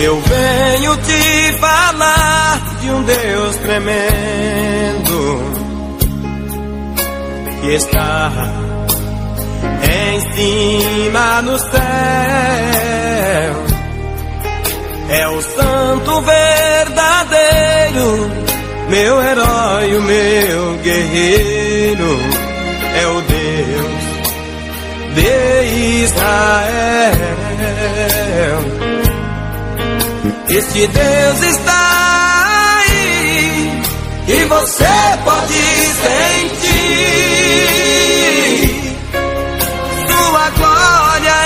Eu 0.00 0.20
venho 0.20 0.96
te 0.98 1.52
falar 1.58 2.60
de 2.80 2.88
um 2.88 3.02
Deus 3.02 3.56
tremendo 3.56 5.42
que 7.60 7.74
está 7.74 8.30
em 9.82 10.20
cima 10.34 11.42
no 11.42 11.58
céu. 11.58 11.68
É 15.10 15.28
o 15.30 15.42
santo 15.42 16.20
verdadeiro, 16.20 18.30
meu 18.90 19.20
herói, 19.20 19.96
o 19.96 20.02
meu 20.02 20.76
guerreiro. 20.84 22.20
É 23.02 23.06
o 23.08 23.20
Deus 23.22 24.04
de 25.16 26.04
Israel. 26.04 27.18
Este 30.58 30.88
Deus 30.88 31.40
está 31.40 32.80
aí 32.80 33.80
e 34.26 34.44
você 34.46 34.88
pode 35.24 35.54
sentir 36.02 36.66
sua 40.08 40.50
glória 40.50 41.36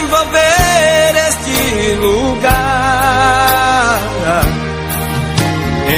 envolver 0.00 1.14
este 1.30 1.94
lugar. 1.94 2.40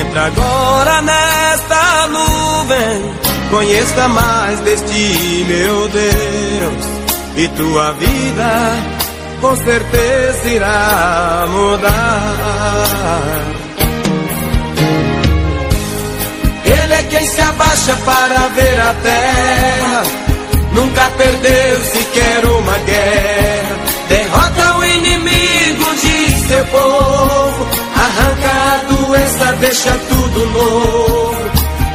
Entra 0.01 0.27
agora 0.27 1.03
nesta 1.03 2.07
nuvem, 2.07 3.15
conheça 3.51 4.07
mais 4.07 4.61
deste 4.61 5.45
meu 5.49 5.89
Deus 5.89 6.87
e 7.35 7.49
tua 7.49 7.91
vida 7.95 9.00
com 9.41 9.57
certeza 9.57 10.49
irá 10.49 11.47
mudar. 11.49 11.91
Ele 16.65 16.95
é 16.95 17.03
quem 17.05 17.27
se 17.27 17.41
abaixa 17.41 17.97
para 18.05 18.49
ver 18.55 18.81
a 18.81 18.95
terra, 19.03 20.03
nunca 20.73 21.11
perdeu 21.17 21.81
sequer 21.85 22.45
uma 22.47 22.79
guerra. 22.79 23.77
Derrota 24.09 24.79
o 24.79 24.85
inimigo 24.85 25.95
de 25.95 26.49
seu 26.49 26.65
povo, 26.67 27.67
arranca 27.97 28.51
a 28.51 28.81
doença, 28.93 29.53
deixa 29.61 29.91
tudo 30.09 30.47
novo. 30.47 31.51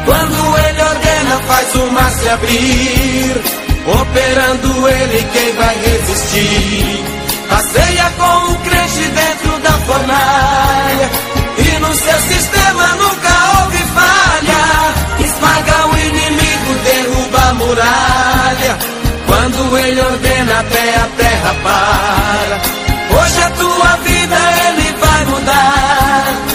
Quando 0.06 0.58
ele 0.68 0.82
ordena, 0.82 1.40
faz 1.48 1.76
o 1.76 1.92
mar 1.92 2.12
se 2.12 2.30
abrir, 2.30 3.42
operando 4.02 4.90
ele, 4.90 5.28
quem 5.34 5.54
vai 5.54 5.76
resistir? 5.78 7.25
Passeia 7.50 8.12
com 8.18 8.52
o 8.52 8.56
crente 8.60 9.08
dentro 9.10 9.60
da 9.60 9.72
fornalha. 9.72 11.10
E 11.58 11.80
no 11.80 11.94
seu 11.96 12.20
sistema 12.22 12.88
nunca 12.96 13.62
houve 13.62 13.78
falha. 13.78 15.26
Esmaga 15.26 15.88
o 15.88 15.98
inimigo, 15.98 16.74
derruba 16.84 17.50
a 17.50 17.54
muralha. 17.54 18.78
Quando 19.28 19.78
ele 19.78 20.02
ordena 20.02 20.60
até 20.60 20.96
a 20.96 21.08
terra 21.18 21.56
para. 21.64 22.62
Hoje 23.18 23.44
a 23.44 23.50
tua 23.52 23.98
vida 24.04 24.38
ele 24.68 24.96
vai 25.00 25.26
mudar 25.26 26.55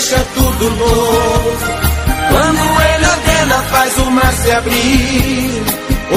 deixa 0.00 0.24
tudo 0.34 0.70
novo. 0.70 1.58
Quando 2.30 2.82
ele 2.82 3.06
ordena, 3.06 3.62
faz 3.70 3.98
o 3.98 4.10
mar 4.10 4.32
se 4.32 4.50
abrir. 4.52 5.62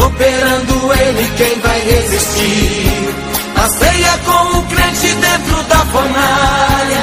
Operando 0.05 0.93
ele, 0.93 1.31
quem 1.37 1.59
vai 1.59 1.79
resistir? 1.81 3.15
A 3.55 3.67
ceia 3.67 4.17
com 4.25 4.57
o 4.57 4.63
crente 4.67 5.13
dentro 5.15 5.63
da 5.63 5.79
fornalha. 5.93 7.01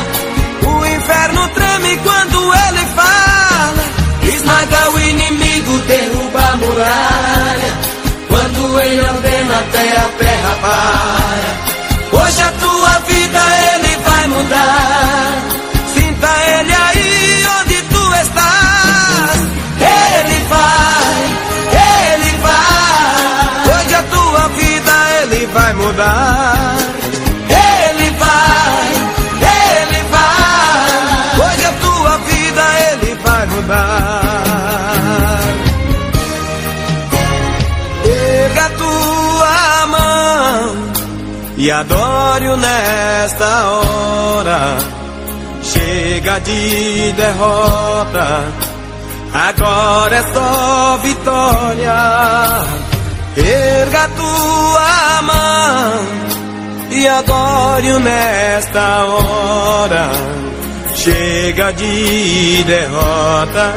O 0.63 0.87
inferno 0.87 1.49
treme 1.49 1.97
quando 1.99 2.55
ele 2.55 2.87
fala. 2.97 4.35
Esmaga 4.35 4.91
o 4.91 5.01
inimigo, 5.01 5.79
derruba 5.81 6.41
a 6.41 6.57
muralha. 6.57 7.73
Quando 8.29 8.81
ele 8.81 9.01
ordena 9.03 9.59
até 9.59 9.97
a 9.99 10.09
terra 10.19 10.59
para. 10.63 11.20
Vai 33.23 33.47
mudar. 33.47 34.51
e 41.61 41.71
adore-o 41.71 42.57
nesta 42.57 43.65
hora. 43.67 44.79
Chega 45.63 46.41
de 46.41 47.13
derrota, 47.13 48.45
agora 49.35 50.17
é 50.17 50.23
só 50.33 50.97
vitória. 51.03 51.95
Erga 53.37 54.09
tua 54.17 54.80
mão 54.80 54.80
e 57.01 57.09
adoro 57.09 57.99
nesta 58.01 59.07
hora. 59.07 60.11
Chega 60.95 61.73
de 61.73 62.63
derrota, 62.65 63.73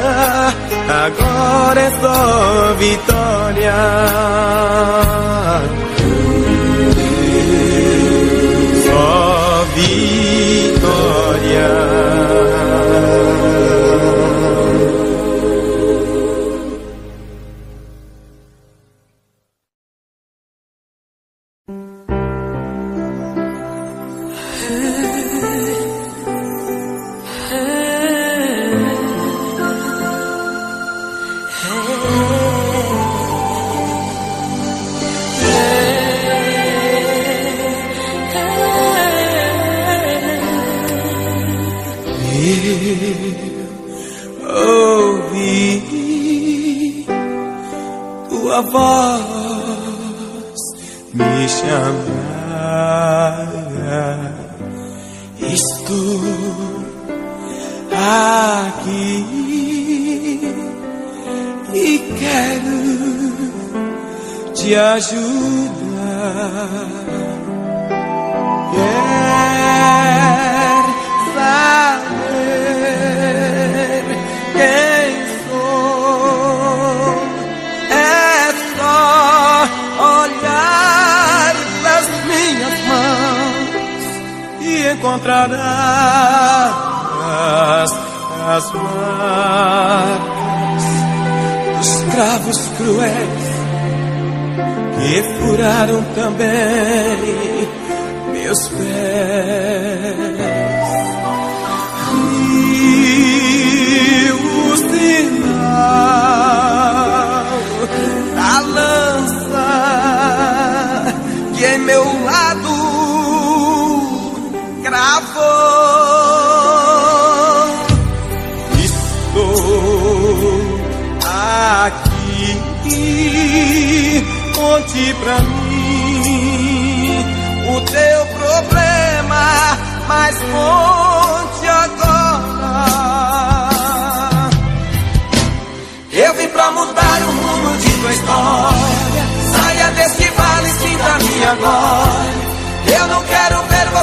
agora 1.06 1.80
é 1.80 1.90
só 2.02 2.74
vitória. 2.74 3.72
Só 8.84 9.64
vitória. 9.74 11.04
ouvir 45.34 47.06
tua 48.28 48.60
voz 48.62 50.54
me 51.12 51.48
chamar. 51.48 52.14
Estou 55.40 56.20
aqui 57.90 59.26
e 61.74 61.98
quero 62.18 62.82
te 64.54 64.74
ajudar. 64.74 65.20
Quer 68.72 70.84
saber? 71.34 72.14
Quer 74.56 74.93
encontrarás 84.94 86.74
as 88.56 88.72
marcas 88.72 90.24
dos 91.78 91.90
cravos 92.12 92.58
cruéis 92.76 93.54
que 94.98 95.22
furaram 95.38 96.02
também 96.14 97.68
meus 98.32 98.68
pés. 98.68 99.63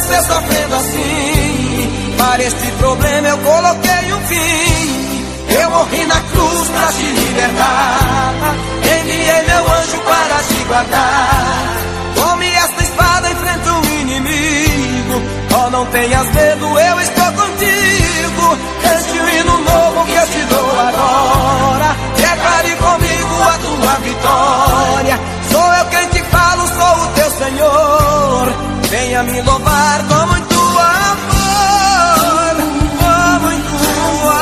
Você 0.02 0.22
sofrendo 0.24 0.76
assim. 0.76 2.16
Para 2.18 2.44
este 2.44 2.72
problema 2.80 3.28
eu 3.28 3.38
coloquei 3.38 4.14
um 4.14 4.22
fim. 4.28 5.26
Eu 5.62 5.70
morri 5.70 6.06
na 6.06 6.20
cruz 6.22 6.68
pra 6.70 6.88
te 6.88 7.04
libertar. 7.04 8.56
Enviei 8.84 9.44
meu 9.48 9.74
anjo 9.74 9.98
para 10.00 10.44
te 10.44 10.64
guardar. 10.68 11.78
Tome 12.16 12.48
esta 12.48 12.84
espada, 12.84 13.32
enfrenta 13.32 13.74
o 13.74 13.86
inimigo. 13.86 15.22
Oh, 15.54 15.70
não 15.70 15.86
tenhas 15.88 16.32
medo, 16.34 16.80
eu 16.80 17.00
estou 17.02 17.32
contigo. 17.34 18.58
Cante 18.82 19.20
o 19.20 19.30
hino 19.30 19.58
novo 19.60 20.06
que 20.06 20.16
eu 20.16 20.28
te 20.28 20.46
dou 20.46 20.80
agora. 20.80 21.96
Declare 22.16 22.76
comigo 22.76 23.44
a 23.44 23.58
tua 23.58 23.96
vitória. 24.00 25.20
Sou 25.52 25.74
eu 25.74 25.86
quem 25.86 26.08
te 26.10 26.24
falo, 26.30 26.68
sou 26.68 27.04
o 27.04 27.08
teu 27.14 27.32
Senhor. 27.32 28.81
Venha 28.92 29.24
me 29.24 29.42
louvar 29.42 30.06
com 30.06 30.28
muito 30.28 30.54
amor, 31.00 32.56
com 33.00 33.40
muito 33.46 33.76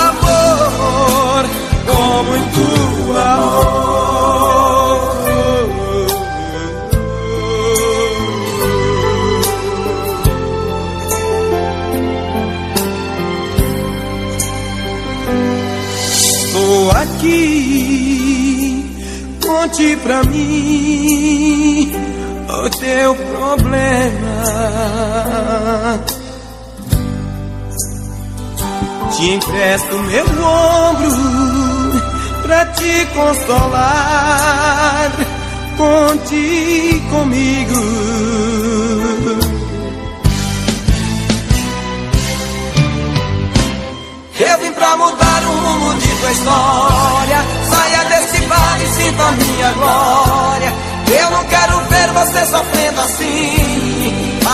amor, 0.10 1.46
com 1.86 2.24
muito 2.24 2.64
amor. 3.16 4.10
Estou 16.12 16.90
aqui, 16.92 18.84
conte 19.46 19.96
pra 19.98 20.24
mim 20.24 21.92
o 22.50 22.70
teu 22.72 23.16
problema. 23.16 24.19
Te 29.12 29.32
empresto 29.32 29.98
meu 30.00 30.26
ombro 30.26 31.12
pra 32.44 32.66
te 32.68 33.06
consolar. 33.14 35.12
Conte 35.78 37.02
comigo. 37.10 37.76
Eu 44.40 44.58
vim 44.60 44.72
pra 44.72 44.96
mudar 44.96 45.44
o 45.44 45.52
rumo 45.52 45.94
de 46.00 46.08
tua 46.08 46.32
história. 46.32 47.46
Saia 47.70 48.04
desse 48.06 48.46
vale 48.46 48.84
e 48.84 48.88
sinta 48.88 49.24
a 49.24 49.32
minha 49.34 49.72
glória. 49.74 50.74
Eu 51.22 51.32
não 51.32 51.44
quero 51.46 51.80
ver 51.90 52.08
você 52.14 52.46
sofrendo 52.46 53.02
assim. 53.02 53.89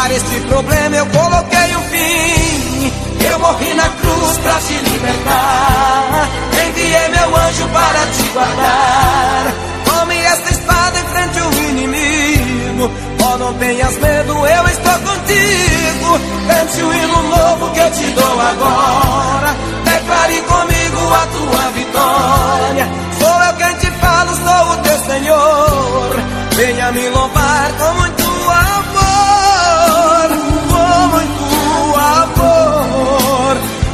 Para 0.06 0.14
este 0.14 0.40
problema 0.42 0.96
eu 0.98 1.06
coloquei 1.08 1.76
um 1.78 1.82
fim. 1.90 2.94
Eu 3.28 3.40
morri 3.40 3.74
na 3.74 3.90
cruz 3.90 4.38
pra 4.38 4.54
te 4.60 4.74
libertar. 4.74 6.30
Enviei 6.64 7.08
meu 7.10 7.36
anjo 7.36 7.68
para 7.70 8.06
te 8.14 8.24
guardar. 8.30 9.54
Tome 9.84 10.16
esta 10.16 10.52
espada 10.52 11.00
em 11.00 11.06
frente 11.06 11.40
ao 11.40 11.52
inimigo. 11.54 12.92
Oh, 13.20 13.38
não 13.40 13.54
tenhas 13.56 13.98
medo, 13.98 14.34
eu 14.46 14.68
estou 14.68 14.94
contigo. 14.94 16.20
Cante 16.50 16.82
o 16.84 16.94
hino 16.94 17.24
novo 17.24 17.72
que 17.72 17.80
eu 17.80 17.92
te 17.92 18.06
dou 18.12 18.42
agora. 18.42 19.56
Declare 19.86 20.42
comigo 20.42 21.14
a 21.16 21.26
tua 21.34 21.72
vitória. 21.72 22.88
Sou 23.18 23.44
eu 23.44 23.54
quem 23.56 23.76
te 23.78 23.92
falo, 24.00 24.36
sou 24.36 24.72
o 24.72 24.78
teu 24.84 25.00
Senhor. 25.00 26.16
Venha 26.52 26.92
me 26.92 27.10
louvar 27.10 27.72
com 27.80 27.94
muito 27.96 28.24
amor, 28.24 29.45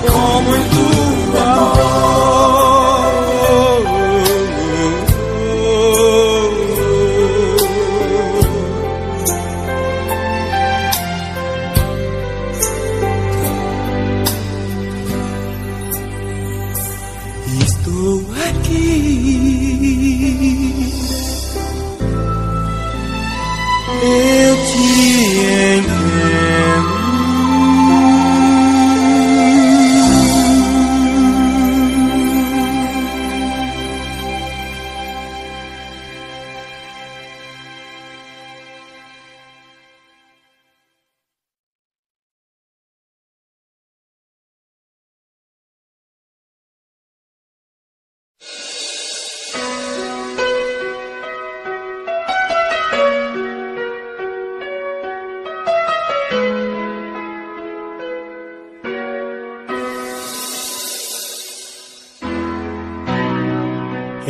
amor, 0.09 0.70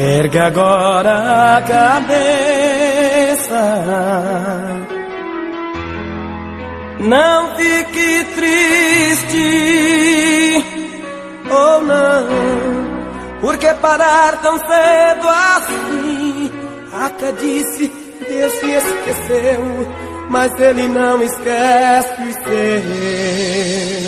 Erga 0.04 0.48
agora 0.48 1.58
a 1.58 1.62
cabeça. 1.62 2.02
Não 7.02 7.56
fique 7.56 8.26
triste, 8.36 9.46
ou 11.52 11.84
não, 11.84 12.28
porque 13.42 13.72
parar 13.76 14.42
tão 14.42 14.58
cedo 14.58 15.30
assim? 15.30 16.52
Até 16.94 17.32
disse, 17.34 17.92
Deus 18.28 18.54
se 18.54 18.72
esqueceu, 18.72 19.88
mas 20.32 20.60
Ele 20.60 20.88
não 20.88 21.22
esquece 21.22 22.24
os 22.24 22.34
seus 22.44 24.01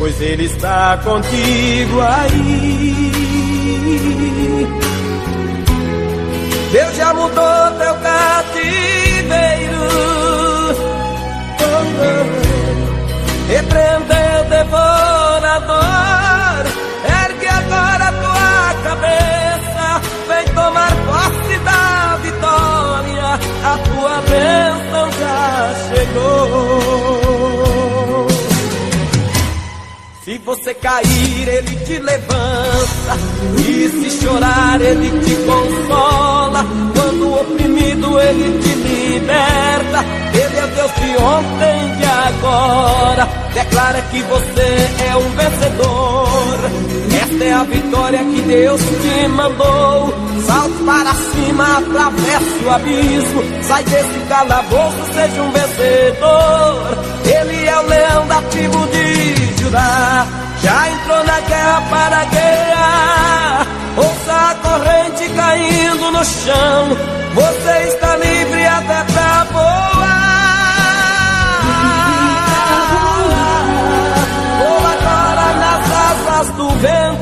pois 0.00 0.20
Ele 0.20 0.44
está 0.46 0.98
contigo 1.04 2.00
aí. 2.00 3.06
Deus 6.72 6.96
já 6.96 7.12
mudou 7.12 7.70
teu 7.78 7.94
cativeiro, 7.96 9.82
oh, 11.60 11.84
não. 12.00 12.26
repreendeu 13.54 14.40
o 14.40 14.44
devorador. 14.48 15.80
Ergue 17.24 17.48
agora 17.48 18.12
tua 18.22 18.74
cabeça, 18.84 20.00
vem 20.28 20.46
tomar 20.54 20.92
posse 21.06 21.56
da 21.58 22.16
vitória. 22.22 23.38
A 23.64 23.78
tua 23.78 24.16
bênção 24.22 25.06
já 25.18 25.74
chegou. 25.88 27.29
Você 30.44 30.74
cair, 30.74 31.48
ele 31.48 31.76
te 31.84 31.98
levanta. 31.98 33.16
E 33.58 33.88
se 33.88 34.22
chorar, 34.22 34.80
ele 34.80 35.10
te 35.20 35.34
consola. 35.44 36.64
Quando 36.94 37.34
oprimido, 37.40 38.20
ele 38.20 38.58
te 38.60 38.74
liberta. 38.74 40.04
Ele 40.34 40.58
é 40.58 40.66
Deus 40.66 40.92
de 40.94 41.22
ontem 41.22 42.00
e 42.00 42.04
agora. 42.04 43.28
Declara 43.54 44.02
que 44.02 44.22
você 44.22 44.88
é 45.08 45.16
um 45.16 45.30
vencedor. 45.30 46.60
Esta 47.22 47.44
é 47.44 47.52
a 47.52 47.64
vitória 47.64 48.18
que 48.18 48.42
Deus 48.42 48.80
te 48.80 49.28
mandou. 49.28 50.14
Salte 50.46 50.82
para 50.84 51.14
cima, 51.14 51.78
atravesse 51.78 52.64
o 52.64 52.70
abismo. 52.70 53.42
Sai 53.62 53.84
desse 53.84 54.20
calabouço, 54.28 55.12
seja 55.14 55.42
um 55.42 55.50
vencedor. 55.50 56.98
Ele 57.24 57.66
é 57.66 57.78
o 57.78 57.86
leão 57.86 58.26
da 58.26 58.42
tribo 58.42 58.86
de 58.88 59.39
Já 60.62 60.90
entrou 60.90 61.24
na 61.24 61.40
guerra 61.40 61.82
para 61.90 62.24
guerrear. 62.24 63.66
Ouça 63.96 64.32
a 64.32 64.54
corrente 64.56 65.28
caindo 65.34 66.10
no 66.10 66.24
chão. 66.24 66.96
Você 67.34 67.88
está 67.88 68.16
livre 68.16 68.66
até 68.66 69.04
pra 69.12 69.44
voar. 69.52 70.00
Voa 74.58 74.92
agora 74.92 75.54
nas 75.54 75.84
asas 76.10 76.48
do 76.56 76.68
vento. 76.70 77.19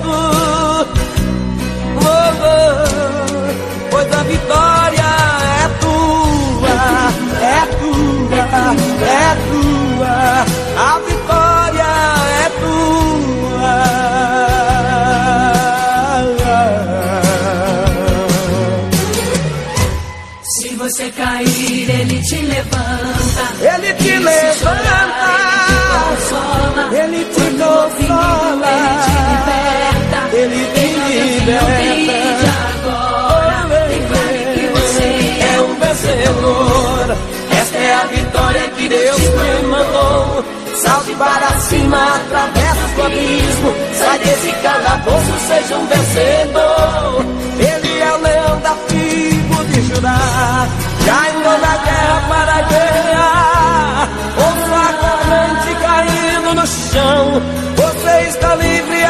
Deus 38.88 39.16
te 39.16 39.66
mandou. 39.66 40.45
Salte 40.76 41.14
para 41.16 41.49
cima, 41.61 42.14
atravessa 42.16 42.78
o 42.97 43.02
abismo. 43.04 43.75
Sai 43.95 44.18
desse 44.21 44.52
calabouço, 44.62 45.38
seja 45.47 45.76
um 45.76 45.87
vencedor. 45.87 47.25
Ele 47.59 47.99
é 48.00 48.12
o 48.12 48.21
leão 48.23 48.61
da 48.61 48.75
tribo 48.88 49.64
de 49.64 49.83
Judá. 49.83 50.68
Já 51.04 51.28
entrou 51.30 51.59
na 51.59 51.76
guerra 51.76 52.25
para 52.28 52.62
guerrear. 52.62 54.09
Ouça 54.38 54.76
a 54.76 54.92
corrente 55.02 55.75
caindo 55.83 56.54
no 56.54 56.66
chão. 56.66 57.42
Você 57.76 58.28
está 58.28 58.54
livre 58.54 59.04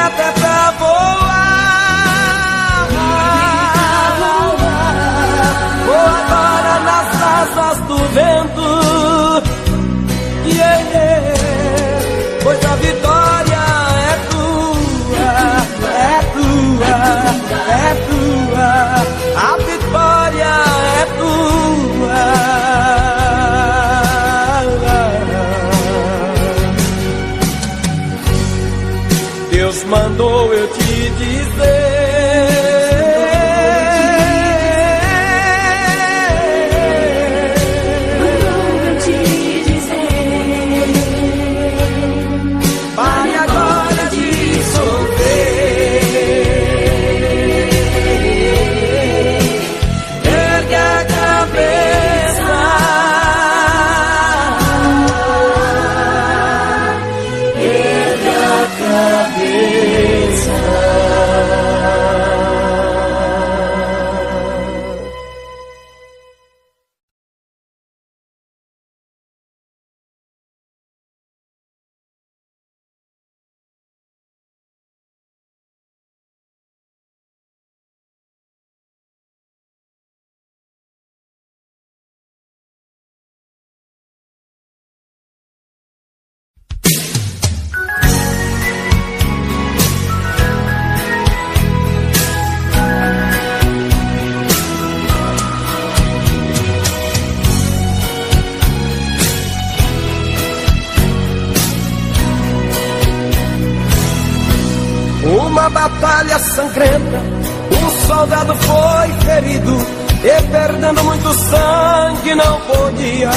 podia 113.08 113.30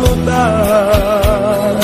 lutar. 0.00 1.78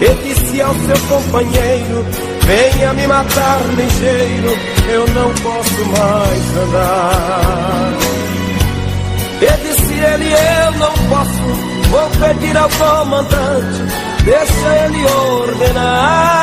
E 0.00 0.08
disse 0.24 0.60
ao 0.62 0.74
seu 0.74 0.98
companheiro: 1.08 2.06
Venha 2.46 2.92
me 2.94 3.06
matar 3.06 3.60
ligeiro, 3.76 4.58
eu 4.88 5.06
não 5.08 5.30
posso 5.34 5.84
mais 5.86 6.56
andar. 6.56 7.92
E 9.42 9.50
disse 9.62 9.92
ele: 9.92 10.32
Eu 10.32 10.72
não 10.78 10.92
posso, 11.08 11.46
vou 11.90 12.10
pedir 12.10 12.56
ao 12.56 12.68
comandante, 12.70 13.82
deixa 14.24 14.68
ele 14.84 15.04
ordenar. 15.04 16.40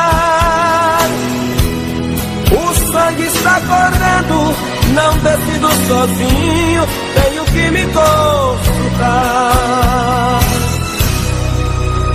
O 2.52 2.92
sangue 2.92 3.26
está 3.26 3.60
correndo, 3.62 4.56
não 4.94 5.18
decido 5.20 5.68
sozinho, 5.88 6.88
tenho 7.16 7.44
que 7.46 7.72
me 7.72 7.86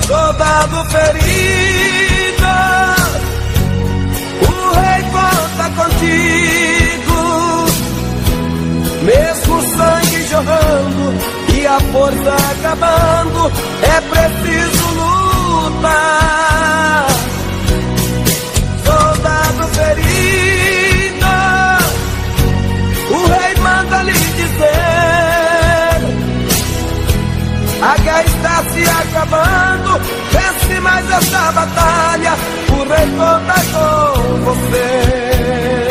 Soldado 0.06 0.84
ferido, 0.90 2.50
o 4.48 4.50
rei 4.74 5.02
conta 5.12 5.66
contigo. 5.76 7.20
Mesmo 9.04 9.54
o 9.56 9.62
sangue 9.62 10.26
jorrando 10.28 11.06
e 11.54 11.66
a 11.66 11.78
força 11.92 12.34
acabando, 12.52 13.52
é 13.82 14.00
preciso 14.00 14.86
lutar. 15.64 17.06
A 27.82 27.96
guerra 27.98 28.24
está 28.24 28.64
se 28.70 28.82
acabando, 28.82 30.00
vence 30.30 30.80
mais 30.80 31.10
essa 31.10 31.52
batalha, 31.52 32.32
o 32.70 32.84
rei 32.88 33.08
conta 33.18 33.54
com 33.72 34.44
você. 34.44 35.88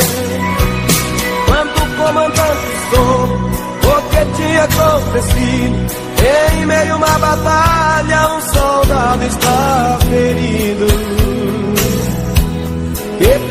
Quando 1.48 1.98
comandante 1.98 2.68
soube 2.90 3.34
o 3.88 4.02
que 4.10 4.22
tinha 4.38 4.64
acontecido, 4.64 5.78
em 6.54 6.66
meio 6.66 6.94
a 6.94 6.98
uma 6.98 7.20
batalha, 7.20 8.28
um 8.36 8.42
soldado 8.42 9.24
está 9.26 10.00
ferido. 10.10 11.22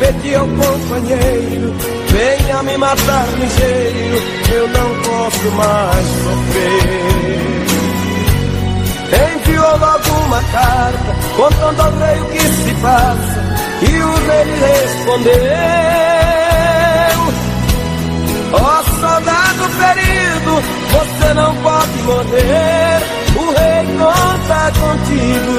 pedi 0.01 0.35
ao 0.35 0.47
companheiro: 0.47 1.73
venha 2.07 2.63
me 2.63 2.77
matar 2.77 3.27
ligeiro, 3.37 4.17
eu 4.53 4.67
não 4.67 5.01
posso 5.03 5.51
mais 5.51 6.07
sofrer. 6.07 7.60
Enviou 9.11 9.77
logo 9.77 10.09
uma 10.25 10.41
carta 10.41 11.15
contando 11.35 11.81
ao 11.81 11.91
rei 11.97 12.21
o 12.21 12.25
que 12.27 12.39
se 12.39 12.73
passa, 12.75 13.43
e 13.81 14.01
o 14.01 14.13
rei 14.27 14.45
respondeu: 14.59 15.33
Ó 18.53 18.55
oh, 18.57 18.83
soldado 19.01 19.63
ferido, 19.79 20.53
você 20.91 21.33
não 21.33 21.55
pode 21.57 21.97
morrer, 22.03 23.01
o 23.35 23.51
rei 23.51 23.83
conta 23.97 24.71
contigo. 24.79 25.55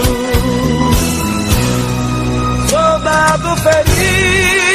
Soldado 2.70 3.56
ferido, 3.56 4.71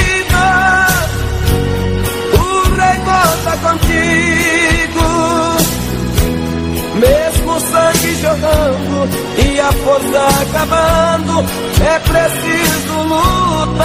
acabando, 10.68 11.46
é 11.82 12.00
preciso 12.00 12.94
lutar. 13.04 13.80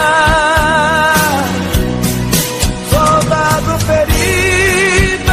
Soldado 2.90 3.78
ferido, 3.86 5.32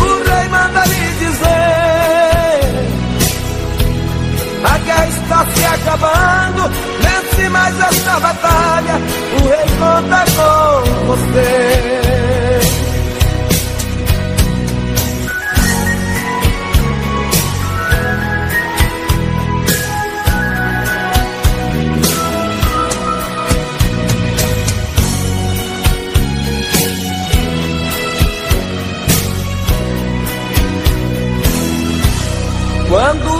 o 0.00 0.04
rei 0.28 0.48
manda 0.48 0.84
lhe 0.86 1.14
dizer: 1.18 2.60
a 4.64 4.78
guerra 4.78 5.06
está 5.08 5.46
se 5.54 5.64
acabando, 5.64 6.70
vence 7.00 7.48
mais 7.48 7.80
essa 7.80 8.20
batalha, 8.20 9.00
o 9.32 9.48
rei 9.48 9.66
conta 9.78 10.24
com 10.36 11.06
você. 11.06 11.95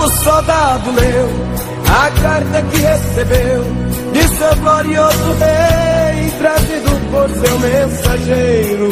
O 0.06 0.08
soldado 0.22 0.90
leu 0.92 1.28
a 1.88 2.10
carta 2.22 2.62
que 2.62 2.78
recebeu 2.78 3.64
de 4.12 4.28
seu 4.28 4.56
glorioso 4.56 5.32
rei, 5.40 6.30
trazido 6.38 6.90
por 7.10 7.28
seu 7.30 7.58
mensageiro, 7.58 8.90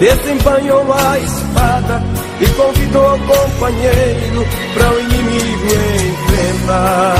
desembanhou 0.00 0.92
a 0.92 1.18
espada 1.18 2.02
e 2.40 2.46
convidou 2.46 3.14
o 3.14 3.18
companheiro 3.18 4.46
para 4.74 4.90
o 4.90 5.00
inimigo 5.00 5.66
enfrentar. 6.32 7.14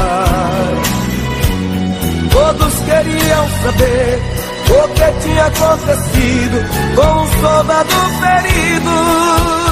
Todos 2.31 2.75
queriam 2.75 3.49
saber 3.63 4.23
o 4.71 4.89
que 4.95 5.09
tinha 5.23 5.47
acontecido 5.47 6.59
com 6.95 7.23
o 7.23 7.41
soldado 7.41 7.95
ferido. 8.21 9.68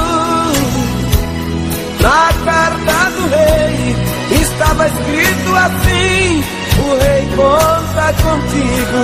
Na 2.06 2.30
carta 2.44 3.10
do 3.16 3.26
rei 3.30 3.96
estava 4.40 4.86
escrito 4.86 5.56
assim: 5.56 6.44
O 6.78 6.88
rei 7.02 7.26
conta 7.34 8.14
contigo. 8.22 9.02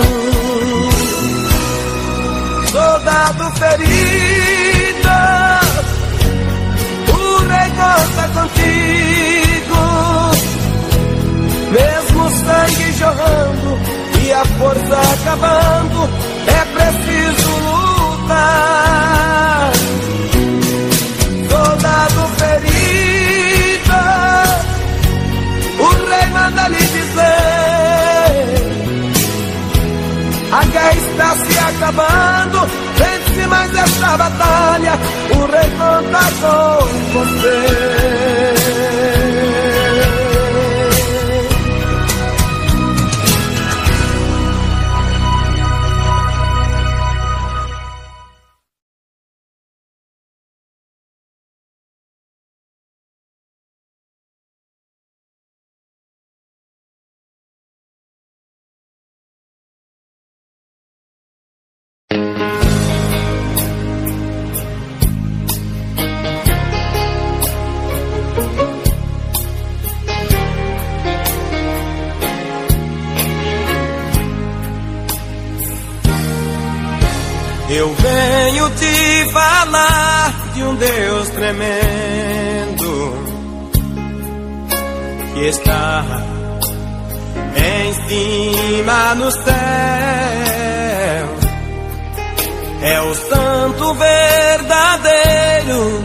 Soldado 2.71 3.51
ferido, 3.59 5.17
o 7.12 7.38
rei 7.49 7.71
conta 7.81 8.25
contigo. 8.41 9.83
Mesmo 11.73 12.23
sangue 12.31 12.93
jorrando 12.93 13.71
e 14.25 14.33
a 14.33 14.45
força 14.45 14.97
acabando, 15.15 16.09
é 16.47 16.65
preciso 16.73 17.51
lutar. 17.67 19.21
Acabando, 31.83 32.66
vence 32.97 33.47
mais 33.49 33.75
essa 33.75 34.16
batalha, 34.16 34.92
o 35.35 35.47
rei 35.47 35.71
conta 35.71 36.21
com 36.40 37.18
você. 37.18 38.62
Eu 77.74 77.88
venho 77.94 78.68
te 78.70 79.30
falar 79.32 80.35
de 80.52 80.62
um 80.62 80.74
Deus 80.74 81.30
tremendo 81.30 83.14
que 85.32 85.46
está 85.46 86.04
em 87.56 87.94
cima 88.08 89.14
no 89.14 89.30
céu. 89.30 89.52
É 92.82 93.00
o 93.00 93.14
santo 93.14 93.94
verdadeiro, 93.94 96.04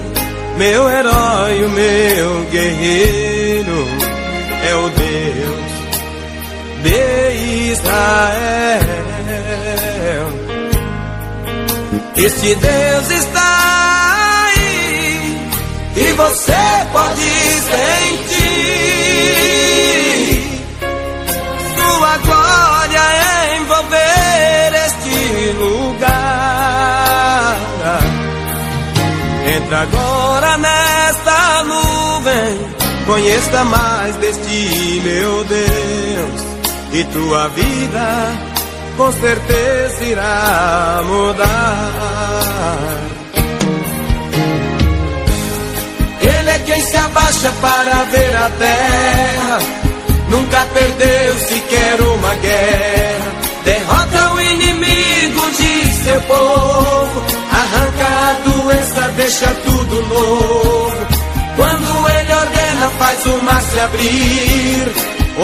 meu 0.57 0.89
herói, 0.89 1.65
o 1.65 1.69
meu 1.69 2.45
guerreiro. 2.49 3.87
É 4.63 4.73
o 4.73 4.89
Deus 4.89 5.67
de 6.83 7.71
Israel. 7.73 8.96
Este 12.17 12.55
Deus 12.55 13.11
está 13.11 14.47
aí 14.47 15.37
e 15.95 16.13
você 16.13 16.87
pode 16.91 17.29
sentir 17.69 18.47
sua 21.75 22.17
glória 22.17 23.01
envolver 23.57 24.73
este 24.87 25.51
lugar. 25.59 25.97
Entra 29.55 29.81
agora 29.81 30.57
nesta 30.57 31.63
nuvem, 31.65 32.59
conheça 33.05 33.63
mais 33.63 34.15
deste 34.15 35.01
meu 35.03 35.43
Deus 35.43 36.41
e 36.93 37.03
tua 37.13 37.47
vida 37.49 38.56
com 38.97 39.11
certeza 39.11 40.03
irá 40.03 41.01
mudar. 41.05 41.93
Ele 46.19 46.49
é 46.49 46.59
quem 46.65 46.81
se 46.81 46.97
abaixa 46.97 47.51
para 47.61 48.03
ver 48.05 48.35
a 48.35 48.49
terra, 48.49 49.59
nunca 50.29 50.65
perdeu 50.73 51.39
sequer 51.47 52.01
uma 52.01 52.33
guerra. 52.35 53.27
Derrota 53.63 54.33
o 54.33 54.41
inimigo 54.41 55.51
de 55.51 55.93
seu 56.03 56.21
povo, 56.21 57.23
arranca 57.51 58.07
a 58.07 58.35
doença, 58.49 59.01
deixa 59.15 59.47
tudo 59.63 60.07
novo. 60.07 61.07
Quando 61.55 62.09
ele 62.09 62.33
ordena, 62.33 62.89
faz 62.97 63.25
o 63.25 63.43
mar 63.43 63.61
se 63.61 63.79
abrir, 63.79 64.91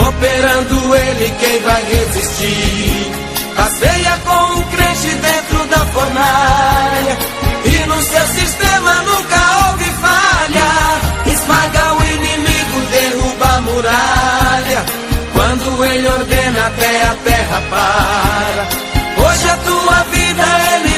operando 0.07 0.95
ele, 0.95 1.33
quem 1.39 1.59
vai 1.61 1.83
resistir? 1.83 3.22
Passeia 3.55 4.19
com 4.25 4.59
um 4.59 4.63
crente 4.63 5.09
dentro 5.15 5.65
da 5.67 5.85
fornalha. 5.87 7.17
E 7.65 7.85
no 7.87 8.01
seu 8.01 8.27
sistema 8.27 8.93
nunca 9.03 9.39
houve 9.67 9.85
falha. 10.03 11.31
Esmaga 11.33 11.93
o 11.93 12.03
inimigo, 12.05 12.81
derruba 12.91 13.45
a 13.45 13.61
muralha. 13.61 14.85
Quando 15.33 15.83
ele 15.85 16.07
para. 17.69 18.67
Hoje 19.25 19.49
a 19.49 19.57
tua 19.57 20.03
vida 20.11 20.43
ele 20.75 20.92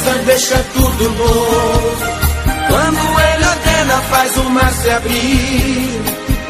doença, 0.00 0.18
deixa 0.24 0.64
tudo 0.74 1.10
novo. 1.10 1.96
Quando 2.68 3.20
ele 3.20 3.46
ordena, 3.46 4.00
faz 4.10 4.36
o 4.36 4.44
mar 4.50 4.72
se 4.72 4.90
abrir. 4.90 6.00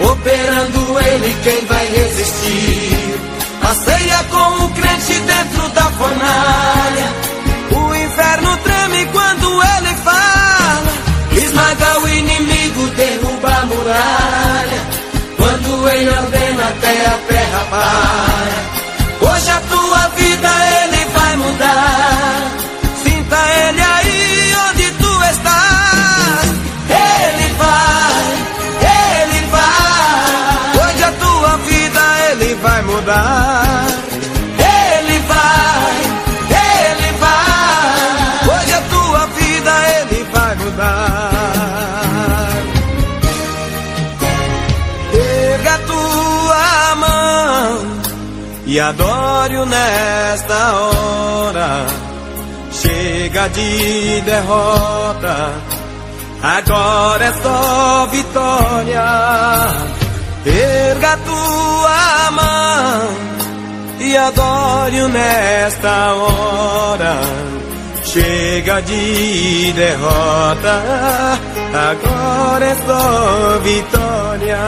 Operando 0.01 0.99
ele, 1.01 1.37
quem 1.43 1.67
vai 1.67 1.87
resistir? 1.87 3.21
Passeia 3.61 4.25
com 4.31 4.65
o 4.65 4.69
crente 4.71 5.21
dentro 5.21 5.69
da 5.71 5.83
fornalha. 5.83 7.13
O 7.73 7.95
inferno 7.95 8.57
treme 8.59 9.07
quando 9.07 9.63
ele 9.63 9.95
fala. 10.05 10.93
Esmaga 11.33 12.01
o 12.01 12.09
inimigo, 12.09 12.87
derruba 12.97 13.49
a 13.49 13.67
muralha. 13.67 14.81
Quando 15.37 15.89
ele 15.91 16.11
ordena 16.11 16.69
até 16.69 17.07
a 17.07 17.19
terra 17.29 17.67
para. 17.71 18.71
Hoje 19.31 19.50
adore-o 49.41 49.65
nesta 49.65 50.73
hora. 50.75 51.87
Chega 52.71 53.49
de 53.49 54.21
derrota, 54.21 55.53
agora 56.43 57.25
é 57.25 57.33
só 57.43 58.07
vitória. 58.07 59.05
Erga 60.45 61.17
tua 61.25 62.31
mão 62.33 63.09
e 64.01 64.17
adore-o 64.17 65.09
nesta 65.09 66.15
hora. 66.15 67.17
Chega 68.05 68.83
de 68.83 69.73
derrota, 69.73 70.83
agora 71.89 72.67
é 72.67 72.75
só 72.75 73.59
vitória. 73.63 74.59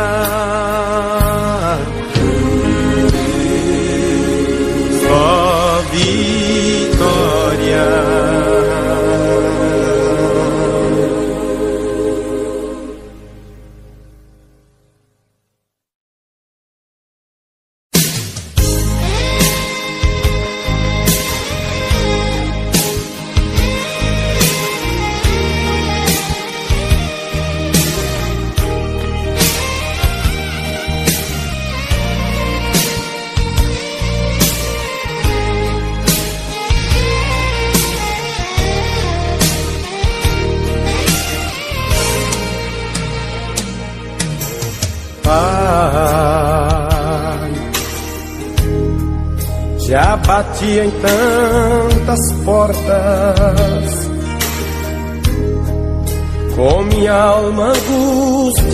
Alma 57.12 57.72
angustiada, 57.72 58.72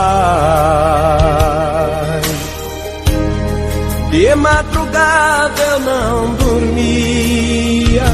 de 4.11 4.35
madrugada 4.37 5.63
eu 5.63 5.81
não 5.81 6.35
dormia. 6.37 8.05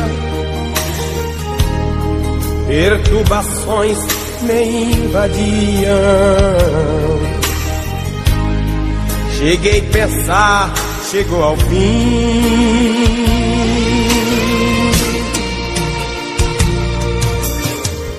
Perturbações 2.66 3.98
me 4.42 4.92
invadiam. 4.92 5.90
Cheguei 9.38 9.78
a 9.78 9.92
pensar, 9.92 10.72
chegou 11.10 11.42
ao 11.42 11.56
fim. 11.56 13.20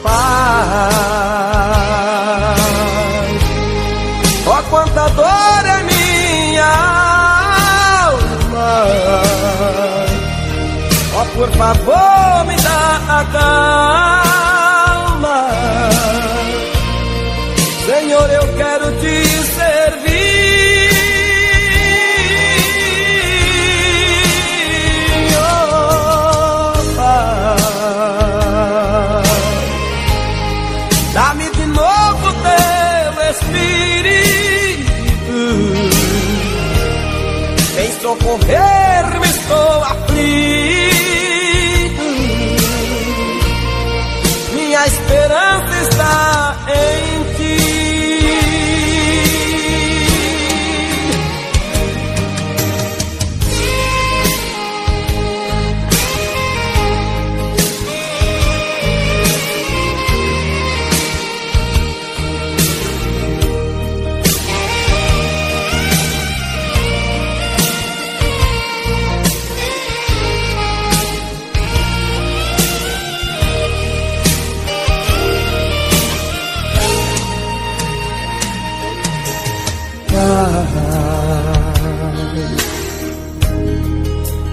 Pai, 0.04 0.20
ó 4.48 4.62
quanta 4.70 5.08
dor 5.10 5.66
é 5.66 5.84
minha 5.84 6.66
alma. 8.08 8.84
Ó 11.16 11.26
por 11.36 11.50
favor 11.52 12.46
me 12.48 12.56
dá 12.58 13.20
a 13.20 13.26
calma. 13.26 14.31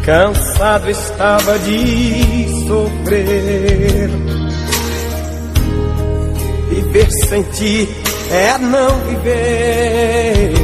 Cansado 0.08 0.88
estava 0.88 1.58
de 1.58 2.48
sofrer. 2.66 4.08
Viver 6.70 7.10
sem 7.26 7.42
ti 7.42 7.86
é 8.30 8.56
não 8.56 8.88
viver. 9.00 10.54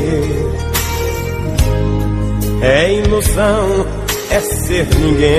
É 2.62 2.94
ilusão, 2.94 3.86
é 4.30 4.40
ser 4.40 4.86
ninguém. 4.98 5.34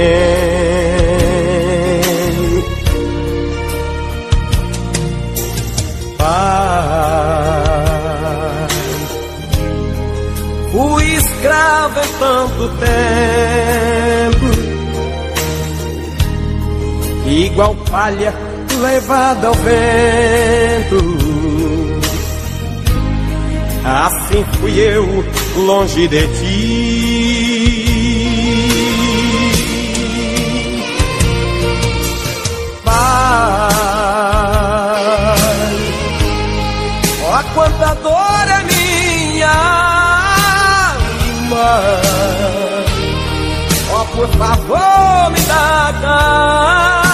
Pai, 6.19 7.25
fui 10.71 11.05
escravo 11.15 11.99
em 12.01 12.19
tanto 12.19 12.69
tempo, 12.77 13.94
igual 17.35 17.75
palha 17.91 18.33
levada 18.81 19.47
ao 19.47 19.53
vento. 19.53 21.15
Assim 23.83 24.43
fui 24.59 24.79
eu 24.79 25.05
longe 25.57 26.07
de 26.07 26.27
ti. 26.27 26.55
Pai, 32.83 32.93
ó 37.23 37.43
quanta 37.53 37.93
dor 37.95 38.47
é 38.49 38.63
minha 38.63 39.51
alma. 41.51 41.81
Ó 43.93 44.05
por 44.15 44.27
favor 44.29 45.31
me 45.31 45.39
dá 45.41 45.93
calma. 46.01 47.04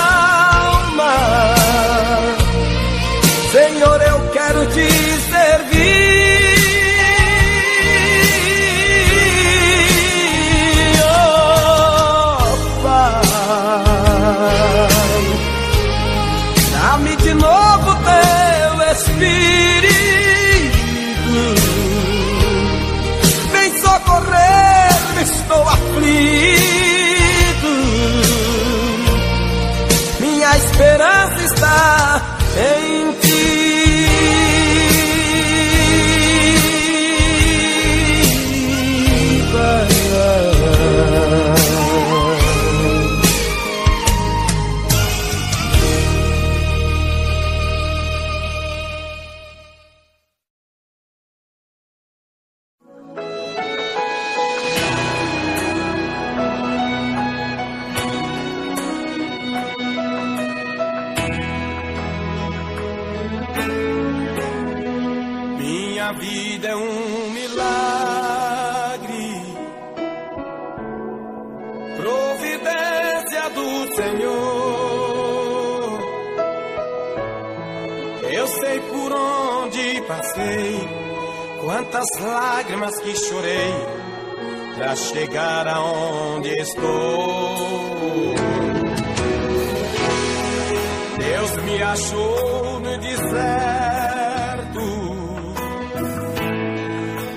Me 92.81 92.97
deserto, 92.97 94.81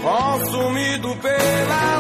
consumido 0.02 1.16
pela 1.16 1.93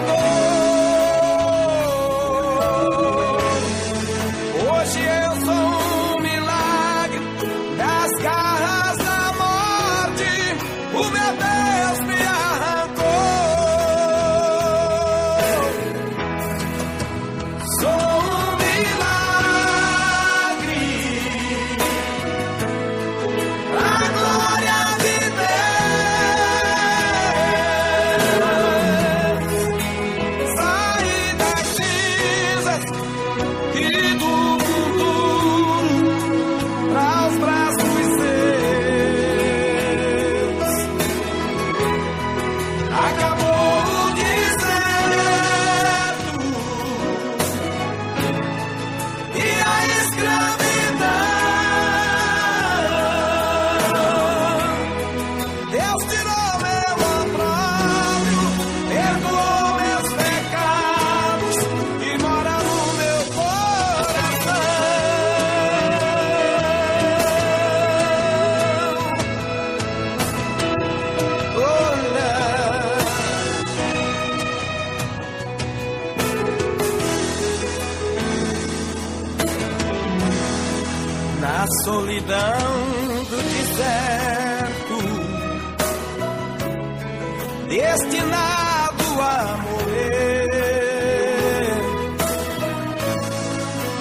destinado 88.04 89.20
a 89.20 89.56
morrer. 89.62 90.48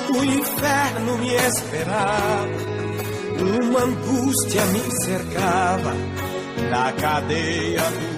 O 0.09 0.23
inferno 0.23 1.17
me 1.17 1.33
esperava, 1.35 2.47
uma 3.39 3.81
angústia 3.83 4.65
me 4.67 4.81
cercava 5.05 5.93
na 6.69 6.91
cadeia 6.93 7.81
do 7.81 8.12